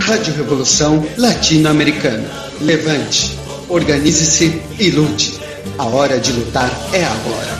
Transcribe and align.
Rádio 0.00 0.34
Revolução 0.34 1.04
Latino-Americana. 1.16 2.28
Levante, 2.60 3.38
organize-se 3.68 4.60
e 4.80 4.90
lute. 4.90 5.38
A 5.78 5.84
hora 5.86 6.18
de 6.18 6.32
lutar 6.32 6.68
é 6.92 7.04
agora. 7.04 7.56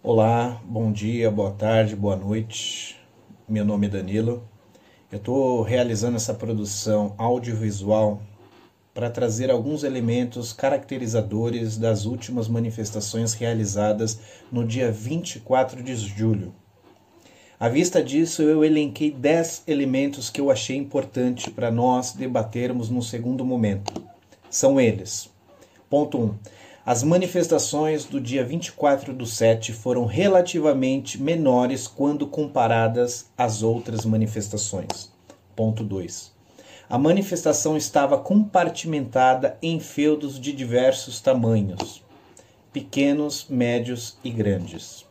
Olá, 0.00 0.60
bom 0.64 0.92
dia, 0.92 1.28
boa 1.28 1.50
tarde, 1.50 1.96
boa 1.96 2.14
noite. 2.14 2.96
Meu 3.48 3.64
nome 3.64 3.88
é 3.88 3.90
Danilo. 3.90 4.48
Eu 5.10 5.18
estou 5.18 5.60
realizando 5.62 6.14
essa 6.14 6.32
produção 6.32 7.16
audiovisual 7.18 8.22
para 8.96 9.10
trazer 9.10 9.50
alguns 9.50 9.84
elementos 9.84 10.54
caracterizadores 10.54 11.76
das 11.76 12.06
últimas 12.06 12.48
manifestações 12.48 13.34
realizadas 13.34 14.18
no 14.50 14.66
dia 14.66 14.90
24 14.90 15.82
de 15.82 15.94
julho. 15.94 16.54
À 17.60 17.68
vista 17.68 18.02
disso, 18.02 18.40
eu 18.40 18.64
elenquei 18.64 19.10
10 19.10 19.64
elementos 19.66 20.30
que 20.30 20.40
eu 20.40 20.50
achei 20.50 20.78
importante 20.78 21.50
para 21.50 21.70
nós 21.70 22.14
debatermos 22.14 22.88
no 22.88 23.02
segundo 23.02 23.44
momento. 23.44 23.92
São 24.48 24.80
eles: 24.80 25.28
ponto 25.90 26.18
1. 26.18 26.34
As 26.86 27.02
manifestações 27.02 28.06
do 28.06 28.18
dia 28.18 28.46
24 28.46 29.12
do 29.12 29.26
7 29.26 29.74
foram 29.74 30.06
relativamente 30.06 31.20
menores 31.20 31.86
quando 31.86 32.26
comparadas 32.26 33.26
às 33.36 33.62
outras 33.62 34.06
manifestações. 34.06 35.12
Ponto 35.54 35.84
2. 35.84 36.35
A 36.88 36.96
manifestação 36.96 37.76
estava 37.76 38.16
compartimentada 38.16 39.58
em 39.60 39.80
feudos 39.80 40.38
de 40.38 40.52
diversos 40.52 41.20
tamanhos, 41.20 42.00
pequenos, 42.72 43.48
médios 43.48 44.16
e 44.22 44.30
grandes. 44.30 45.04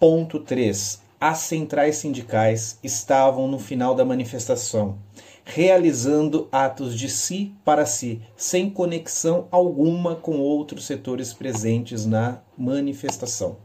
Ponto 0.00 0.40
3. 0.40 1.02
As 1.20 1.38
centrais 1.40 1.96
sindicais 1.96 2.78
estavam 2.82 3.46
no 3.46 3.58
final 3.58 3.94
da 3.94 4.06
manifestação, 4.06 4.96
realizando 5.44 6.48
atos 6.50 6.98
de 6.98 7.10
si 7.10 7.52
para 7.62 7.84
si, 7.84 8.22
sem 8.34 8.70
conexão 8.70 9.48
alguma 9.50 10.16
com 10.16 10.38
outros 10.38 10.86
setores 10.86 11.30
presentes 11.34 12.06
na 12.06 12.40
manifestação. 12.56 13.58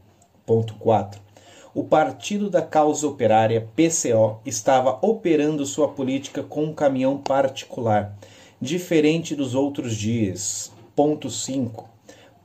Ponto 0.44 0.74
4 0.74 1.31
o 1.74 1.82
Partido 1.82 2.50
da 2.50 2.60
Causa 2.60 3.06
Operária, 3.06 3.66
PCO, 3.74 4.40
estava 4.44 4.98
operando 5.00 5.64
sua 5.64 5.88
política 5.88 6.42
com 6.42 6.64
um 6.64 6.74
caminhão 6.74 7.16
particular, 7.16 8.14
diferente 8.60 9.34
dos 9.34 9.54
outros 9.54 9.96
dias. 9.96 10.70
Ponto 10.94 11.30
5. 11.30 11.88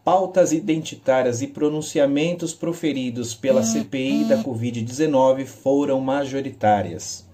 Pautas 0.01 0.53
identitárias 0.53 1.41
e 1.41 1.47
pronunciamentos 1.47 2.53
proferidos 2.53 3.35
pela 3.35 3.61
CPI 3.61 4.23
da 4.23 4.41
Covid-19 4.41 5.45
foram 5.45 5.99
majoritárias. 5.99 7.27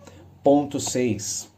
Ponto 0.44 0.80
6. 0.80 1.53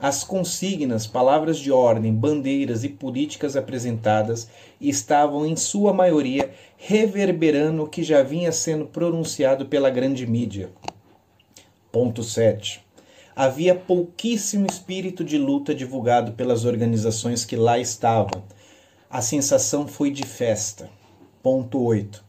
As 0.00 0.22
consignas, 0.22 1.08
palavras 1.08 1.58
de 1.58 1.72
ordem, 1.72 2.14
bandeiras 2.14 2.84
e 2.84 2.88
políticas 2.88 3.56
apresentadas 3.56 4.48
estavam, 4.80 5.44
em 5.44 5.56
sua 5.56 5.92
maioria, 5.92 6.52
reverberando 6.76 7.82
o 7.82 7.88
que 7.88 8.04
já 8.04 8.22
vinha 8.22 8.52
sendo 8.52 8.86
pronunciado 8.86 9.66
pela 9.66 9.90
grande 9.90 10.24
mídia. 10.24 10.70
Ponto 11.90 12.22
7. 12.22 12.80
Havia 13.34 13.74
pouquíssimo 13.74 14.66
espírito 14.70 15.24
de 15.24 15.36
luta 15.36 15.74
divulgado 15.74 16.30
pelas 16.32 16.64
organizações 16.64 17.44
que 17.44 17.56
lá 17.56 17.76
estavam. 17.76 18.44
A 19.10 19.20
sensação 19.20 19.88
foi 19.88 20.12
de 20.12 20.24
festa. 20.24 20.88
Ponto 21.42 21.82
8. 21.82 22.24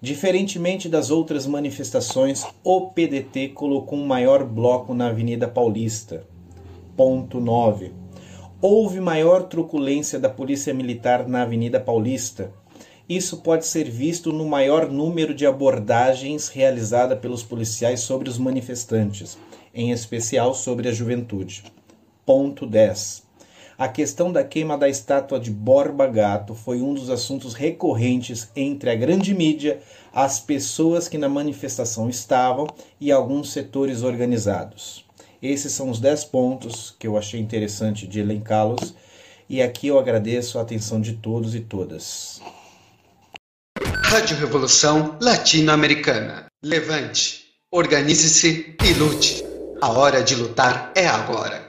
Diferentemente 0.00 0.88
das 0.88 1.12
outras 1.12 1.46
manifestações, 1.46 2.44
o 2.64 2.90
PDT 2.90 3.50
colocou 3.50 3.96
um 3.96 4.06
maior 4.06 4.44
bloco 4.44 4.92
na 4.92 5.06
Avenida 5.06 5.46
Paulista. 5.46 6.31
Ponto 6.94 7.40
9. 7.40 7.90
Houve 8.60 9.00
maior 9.00 9.44
truculência 9.44 10.20
da 10.20 10.28
Polícia 10.28 10.74
Militar 10.74 11.26
na 11.26 11.40
Avenida 11.40 11.80
Paulista. 11.80 12.52
Isso 13.08 13.38
pode 13.38 13.66
ser 13.66 13.90
visto 13.90 14.30
no 14.30 14.44
maior 14.44 14.90
número 14.90 15.34
de 15.34 15.46
abordagens 15.46 16.48
realizadas 16.48 17.18
pelos 17.18 17.42
policiais 17.42 18.00
sobre 18.00 18.28
os 18.28 18.36
manifestantes, 18.36 19.38
em 19.74 19.90
especial 19.90 20.52
sobre 20.52 20.86
a 20.86 20.92
juventude. 20.92 21.64
Ponto 22.26 22.66
10. 22.66 23.22
A 23.78 23.88
questão 23.88 24.30
da 24.30 24.44
queima 24.44 24.76
da 24.76 24.86
estátua 24.86 25.40
de 25.40 25.50
Borba 25.50 26.06
Gato 26.06 26.54
foi 26.54 26.82
um 26.82 26.92
dos 26.92 27.08
assuntos 27.08 27.54
recorrentes 27.54 28.50
entre 28.54 28.90
a 28.90 28.94
grande 28.94 29.34
mídia, 29.34 29.80
as 30.12 30.40
pessoas 30.40 31.08
que 31.08 31.16
na 31.16 31.28
manifestação 31.28 32.10
estavam 32.10 32.66
e 33.00 33.10
alguns 33.10 33.50
setores 33.50 34.02
organizados. 34.02 35.10
Esses 35.42 35.72
são 35.72 35.90
os 35.90 35.98
10 35.98 36.26
pontos 36.26 36.94
que 36.96 37.06
eu 37.06 37.18
achei 37.18 37.40
interessante 37.40 38.06
de 38.06 38.20
elencá-los. 38.20 38.94
E 39.48 39.60
aqui 39.60 39.88
eu 39.88 39.98
agradeço 39.98 40.56
a 40.56 40.62
atenção 40.62 41.00
de 41.00 41.14
todos 41.14 41.56
e 41.56 41.60
todas. 41.60 42.40
Rádio 44.04 44.36
Revolução 44.36 45.18
Latino-Americana. 45.20 46.46
Levante, 46.62 47.46
organize-se 47.72 48.76
e 48.84 48.92
lute. 48.94 49.42
A 49.80 49.90
hora 49.90 50.22
de 50.22 50.36
lutar 50.36 50.92
é 50.94 51.08
agora. 51.08 51.61